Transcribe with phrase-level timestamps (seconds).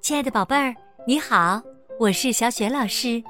[0.00, 0.74] 亲爱的宝贝儿，
[1.06, 1.62] 你好，
[1.98, 3.22] 我是小雪老师，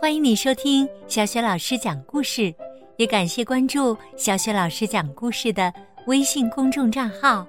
[0.00, 2.54] 欢迎你收听小雪老师讲故事，
[2.96, 5.72] 也感谢关注小雪老师讲故事的
[6.06, 7.46] 微信公众账号。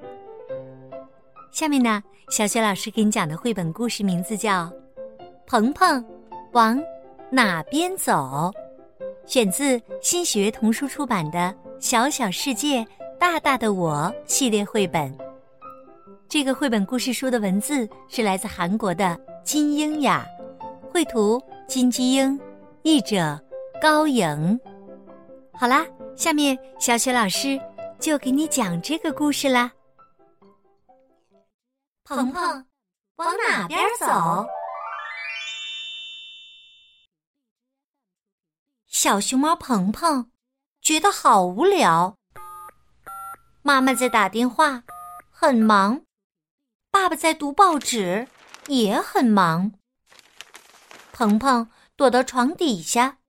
[1.51, 4.65] 下面呢，小雪老师给你讲的绘本故事名字叫
[5.45, 6.05] 《鹏鹏
[6.53, 6.81] 往
[7.29, 8.13] 哪边走》，
[9.25, 11.39] 选自新学童书出版的
[11.79, 12.85] 《小小世界
[13.19, 13.93] 大大的我》
[14.25, 15.13] 系列绘本。
[16.29, 20.23] 这个绘本故事书的文字是来自韩国的金英雅，
[20.91, 22.39] 绘图金基英，
[22.83, 23.43] 译者
[23.81, 24.59] 高颖。
[25.53, 25.83] 好啦，
[26.15, 27.59] 下面小雪老师
[27.99, 29.71] 就给你讲这个故事啦。
[32.03, 32.65] 鹏鹏
[33.15, 34.45] 往哪边走？
[38.87, 40.29] 小熊猫鹏鹏
[40.79, 42.15] 觉得好无聊，
[43.63, 44.83] 妈妈在打电话，
[45.31, 45.99] 很忙。
[46.91, 48.27] 爸爸在读报纸，
[48.67, 49.71] 也很忙。
[51.11, 53.19] 鹏鹏躲到床底下，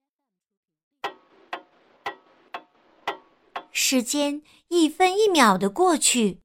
[3.71, 6.41] 时间一分一秒的过去。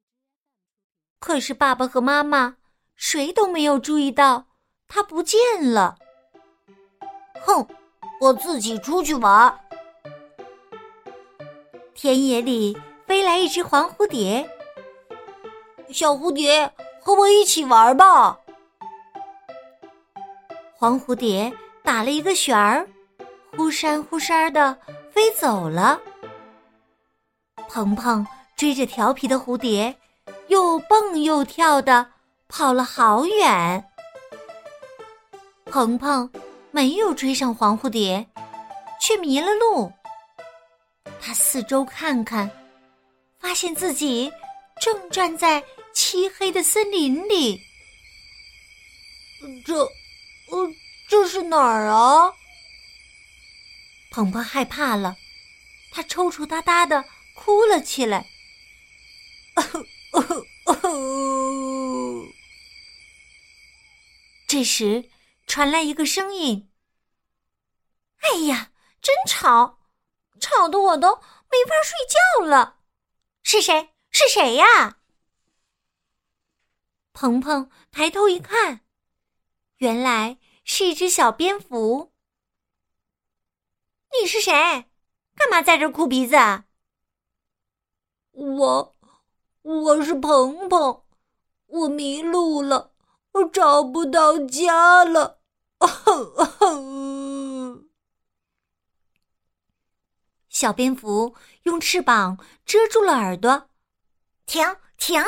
[1.20, 2.58] 可是爸爸和妈妈
[2.95, 4.48] 谁都没有注意到
[4.88, 5.39] 他不见
[5.73, 5.98] 了。
[7.45, 7.67] 哼，
[8.20, 9.58] 我自己出去玩。
[11.94, 14.50] 田野里飞来一只黄蝴蝶，
[15.89, 16.73] 小蝴蝶。
[17.06, 18.36] 和我一起玩吧！
[20.73, 21.53] 黄蝴蝶
[21.84, 22.88] 打了一个旋儿，
[23.56, 24.75] 忽闪忽闪的
[25.11, 26.02] 飞走了。
[27.70, 29.95] 鹏鹏追着调皮的蝴蝶，
[30.48, 32.08] 又蹦又跳的
[32.48, 33.88] 跑了好远。
[35.66, 36.28] 鹏鹏
[36.72, 38.26] 没有追上黄蝴蝶，
[39.00, 39.92] 却迷了路。
[41.22, 42.50] 他四周看看，
[43.38, 44.33] 发现自己
[44.81, 45.64] 正站在。
[45.96, 47.66] 漆黑的森林里，
[49.66, 50.76] 这，呃，
[51.10, 52.34] 这是哪儿啊？
[54.12, 55.16] 鹏鹏害怕了，
[55.94, 58.28] 他抽抽搭搭的哭了起来。
[64.48, 65.10] 这时
[65.48, 66.70] 传来一个声音
[68.20, 69.80] ：“哎呀，真吵，
[70.42, 72.80] 吵得我都没法睡觉了。
[73.44, 73.89] 是谁？
[74.11, 74.98] 是谁呀？”
[77.15, 78.81] 鹏鹏抬头一看，
[79.77, 82.11] 原来是一只小蝙蝠。
[84.11, 84.52] 你是谁？
[85.33, 86.65] 干嘛在这哭鼻子啊？
[88.31, 88.95] 我，
[89.61, 91.05] 我是鹏鹏，
[91.67, 92.93] 我迷路了，
[93.31, 95.39] 我找不到家了。
[100.49, 101.33] 小蝙蝠
[101.64, 103.70] 用翅膀遮住了耳朵，
[104.45, 104.61] 停
[104.98, 105.23] 停。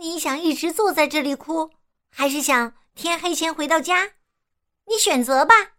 [0.00, 1.72] 你想一直坐在这里哭，
[2.08, 4.12] 还是想天黑前回到家？
[4.86, 5.72] 你选择吧。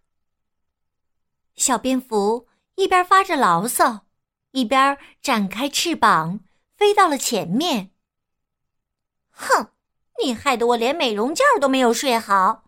[1.56, 4.06] 小蝙蝠一边发着牢骚，
[4.52, 6.42] 一边展开翅膀
[6.76, 7.92] 飞到了前面。
[9.32, 9.72] 哼，
[10.22, 12.66] 你害得我连美容觉都没有睡好。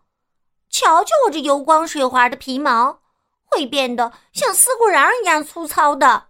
[0.70, 3.02] 瞧瞧我这油光水滑的皮毛，
[3.44, 6.28] 会变得像丝瓜瓤一样粗糙的。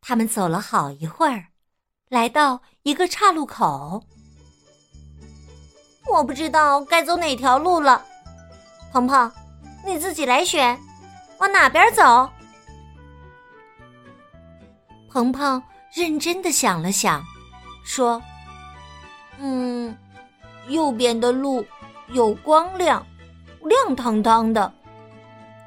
[0.00, 1.47] 他们走了好一会儿。
[2.08, 4.02] 来到一个岔路口，
[6.10, 8.02] 我不知道该走哪条路了。
[8.90, 9.30] 鹏鹏，
[9.84, 10.80] 你自己来选，
[11.38, 12.30] 往哪边走？
[15.10, 17.22] 鹏鹏认真的想了想，
[17.84, 18.22] 说
[19.38, 19.94] ：“嗯，
[20.68, 21.62] 右边的路
[22.08, 23.06] 有光亮，
[23.60, 24.72] 亮堂堂的；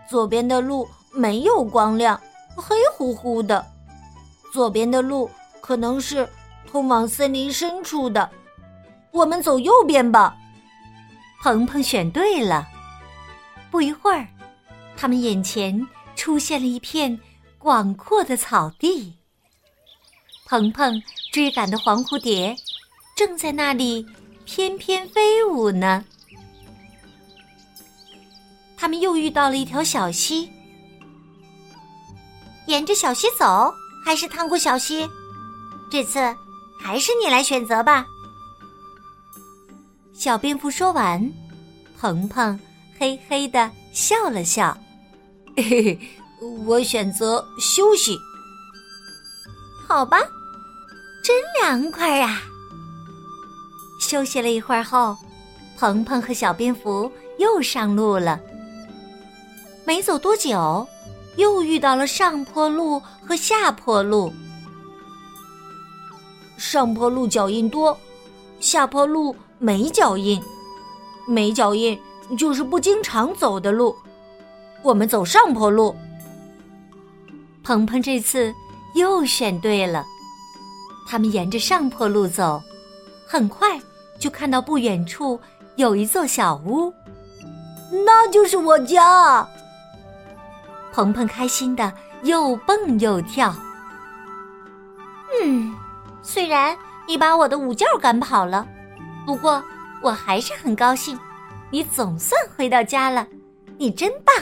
[0.10, 2.20] 左边的路没有光亮，
[2.56, 3.64] 黑乎乎的。
[4.52, 5.30] 左边的路。”
[5.62, 6.28] 可能是
[6.70, 8.30] 通往森林深处的，
[9.12, 10.36] 我们走右边吧。
[11.42, 12.68] 鹏鹏选对了。
[13.70, 14.28] 不一会儿，
[14.98, 17.20] 他们眼前出现了一片
[17.58, 19.18] 广阔的草地。
[20.46, 21.02] 鹏鹏
[21.32, 22.56] 追赶的黄蝴蝶
[23.16, 24.06] 正在那里
[24.44, 26.04] 翩翩飞舞呢。
[28.76, 30.52] 他们又遇到了一条小溪，
[32.66, 33.74] 沿着小溪走，
[34.04, 35.08] 还是趟过小溪？
[35.92, 36.20] 这次
[36.80, 38.06] 还是你来选择吧。
[40.14, 41.30] 小蝙蝠说完，
[42.00, 42.58] 鹏鹏
[42.98, 44.76] 嘿嘿的笑了笑
[45.58, 46.00] ：“嘿嘿，
[46.66, 48.18] 我选择休息。
[49.86, 50.18] 好吧，
[51.26, 52.42] 真凉快呀。”
[54.00, 55.18] 休息了一会儿后，
[55.78, 58.40] 鹏鹏和小蝙蝠又上路了。
[59.86, 60.88] 没走多久，
[61.36, 64.32] 又遇到了上坡路和下坡路。
[66.62, 67.98] 上坡路脚印多，
[68.60, 70.40] 下坡路没脚印。
[71.28, 72.00] 没脚印
[72.38, 73.96] 就是不经常走的路。
[74.84, 75.96] 我们走上坡路。
[77.64, 78.54] 鹏鹏这次
[78.94, 80.06] 又选对了，
[81.08, 82.62] 他们沿着上坡路走，
[83.28, 83.82] 很快
[84.20, 85.40] 就看到不远处
[85.78, 86.94] 有一座小屋，
[88.06, 89.48] 那就是我家。
[90.94, 91.92] 鹏鹏开心的
[92.22, 93.52] 又蹦又跳。
[95.44, 95.74] 嗯，
[96.24, 96.78] 虽然
[97.08, 98.68] 你把我的午觉赶跑了，
[99.26, 99.64] 不过
[100.02, 101.20] 我还是很高兴，
[101.70, 103.28] 你总算回到家了，
[103.78, 104.36] 你真棒。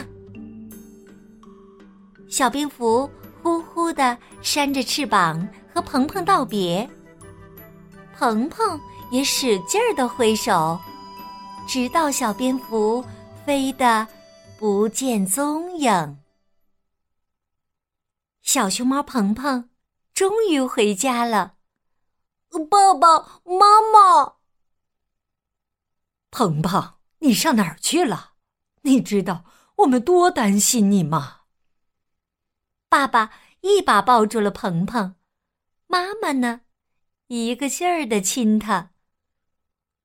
[2.28, 3.10] 小蝙蝠
[3.42, 6.88] 呼呼的扇着翅膀和鹏鹏道别，
[8.16, 8.78] 鹏鹏
[9.10, 10.78] 也使劲儿的挥手，
[11.66, 13.04] 直到小蝙蝠
[13.44, 14.06] 飞得
[14.58, 16.18] 不见踪影。
[18.42, 19.70] 小熊猫鹏鹏
[20.14, 21.54] 终于回家了，
[22.68, 24.36] 爸爸妈妈，
[26.30, 28.32] 鹏鹏，你上哪儿去了？
[28.82, 29.44] 你知道
[29.76, 31.42] 我们多担心你吗？
[32.88, 35.14] 爸爸一把抱住了鹏鹏，
[35.86, 36.62] 妈妈呢，
[37.28, 38.90] 一个劲儿的亲他。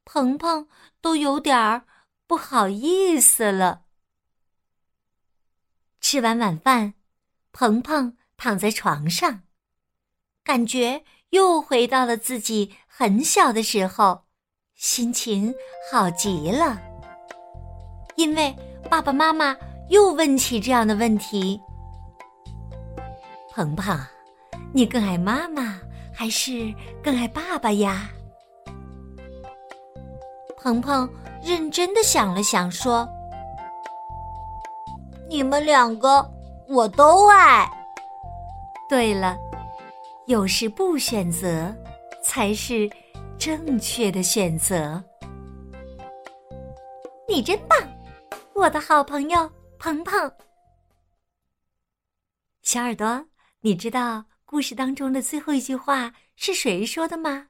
[0.03, 0.67] 鹏鹏
[1.01, 1.87] 都有点儿
[2.27, 3.85] 不好意思了。
[5.99, 6.93] 吃完晚饭，
[7.51, 9.43] 鹏鹏躺在床上，
[10.43, 11.03] 感觉
[11.35, 14.21] 又回到了自己很小的时候，
[14.73, 15.53] 心情
[15.91, 16.79] 好极了。
[18.15, 18.55] 因为
[18.89, 19.53] 爸爸妈妈
[19.89, 21.59] 又问起这样的问题。
[23.53, 23.99] 鹏鹏，
[24.71, 25.77] 你更爱妈妈
[26.13, 26.73] 还是
[27.03, 28.09] 更爱爸爸呀？
[30.57, 31.09] 鹏鹏
[31.43, 33.05] 认真的想了想，说
[35.27, 36.25] ：“你们两个
[36.69, 37.69] 我都爱。
[38.87, 39.37] 对了，
[40.27, 41.75] 有时不选择
[42.23, 42.89] 才是
[43.37, 45.03] 正确的选择。
[47.27, 47.77] 你真棒，
[48.53, 50.31] 我的好朋友鹏鹏。
[52.61, 53.25] 小耳朵。”
[53.65, 57.47] 你知道故事当中的最后一句话是谁说的吗？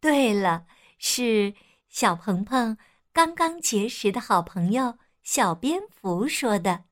[0.00, 0.66] 对了，
[0.98, 1.54] 是
[1.88, 2.76] 小鹏鹏
[3.12, 6.86] 刚刚结识的好朋友小蝙蝠说的。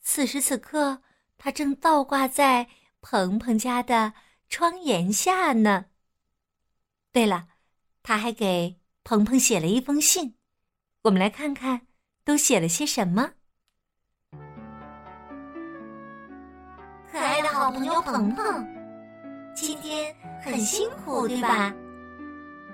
[0.00, 1.02] 此时此刻，
[1.36, 2.66] 他正倒挂在
[3.10, 4.12] 鹏鹏家的
[4.50, 5.86] 窗檐下呢。
[7.10, 7.48] 对了，
[8.02, 10.34] 他还给鹏鹏写了一封信，
[11.04, 11.86] 我们来看看
[12.22, 13.30] 都写了些什么。
[17.10, 18.44] 可爱的好朋友鹏鹏，
[19.56, 21.74] 今天很辛苦，对吧？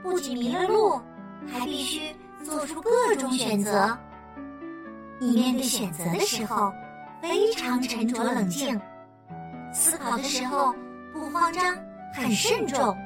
[0.03, 1.01] 不仅迷了路，
[1.47, 2.13] 还必须
[2.45, 3.97] 做出各种选择。
[5.21, 6.73] 你面对选择的时候
[7.23, 8.81] 非常沉着冷静，
[9.75, 10.73] 思考的时候
[11.13, 11.77] 不慌张，
[12.15, 12.97] 很慎重。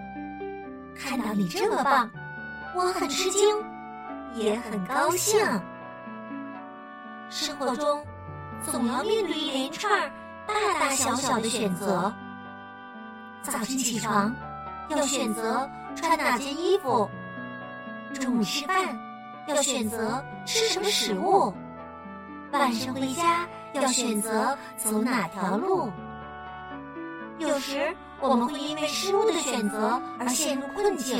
[0.94, 2.10] 看到你这么棒，
[2.76, 3.42] 我很吃惊，
[4.34, 5.40] 也很高兴。
[7.30, 8.04] 生活中
[8.62, 10.10] 总要面对一连串。
[10.46, 12.12] 大大小小的选择。
[13.42, 14.34] 早晨起床
[14.88, 17.08] 要选择穿哪件衣服，
[18.14, 18.98] 中午吃饭
[19.46, 21.52] 要选择吃什么食物，
[22.50, 25.90] 晚上回家要选择走哪条路。
[27.38, 31.18] 有时我们会因为失误的选择而陷入困境，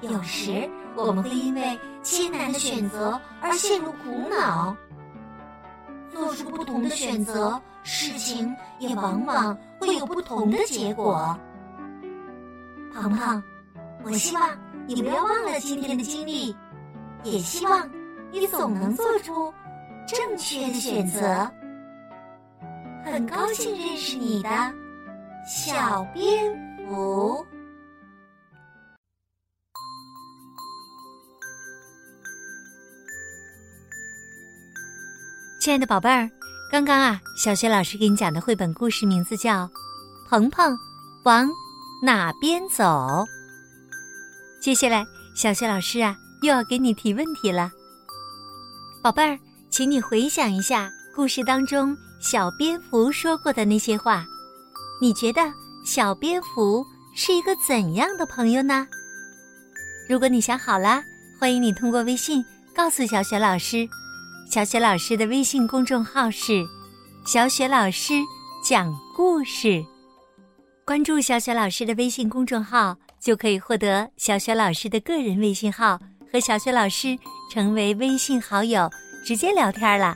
[0.00, 4.74] 有时我们会因为艰难的选择而陷入苦恼。
[6.10, 11.38] 做出不同的选择，事情也往往会有不同的结果。
[12.92, 13.42] 鹏鹏，
[14.04, 14.50] 我希望
[14.86, 16.54] 你不要忘了今天的经历，
[17.22, 17.88] 也希望
[18.30, 19.52] 你总能做出
[20.06, 21.50] 正确的选择。
[23.04, 24.48] 很高兴认识你的
[25.44, 26.54] 小蝙
[26.88, 27.44] 蝠。
[35.60, 36.30] 亲爱的宝贝儿，
[36.70, 39.64] 刚刚啊，小雪老师给你讲的绘本故事名字叫
[40.28, 40.78] 《鹏鹏
[41.24, 41.48] 往
[42.04, 42.84] 哪边走》。
[44.60, 47.68] 接下来，小雪老师啊又要给你提问题了。
[49.02, 49.36] 宝贝儿，
[49.70, 54.24] 请你回想一下故事当中小蝙蝠说过的那些话，
[55.02, 55.52] 你觉得
[55.84, 58.86] 小蝙蝠是一个怎样的朋友呢？
[60.08, 61.02] 如果你想好了，
[61.40, 62.40] 欢迎你通过微信
[62.72, 63.84] 告诉小雪老师。
[64.48, 66.64] 小雪老师的微信公众号是
[67.26, 68.14] “小雪老师
[68.64, 69.84] 讲故事”，
[70.86, 75.98] 关注小雪老师的微信公众号，就可以获得小雪老师的个人微信号，
[76.32, 77.18] 和小雪老师
[77.50, 78.88] 成为微信好友，
[79.26, 80.14] 直接聊天了。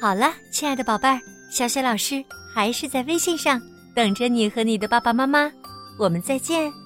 [0.00, 3.60] 好了，亲爱的宝贝儿，小雪老师还是在微信上
[3.94, 5.50] 等着你和你的爸爸妈妈，
[5.96, 6.83] 我们再见。